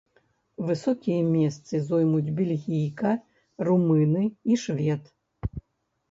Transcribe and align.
Высокія 0.67 1.25
месцы 1.33 1.81
зоймуць 1.89 2.33
бельгійка, 2.39 3.11
румыны 3.67 4.23
і 4.55 4.57
швед. 4.63 5.03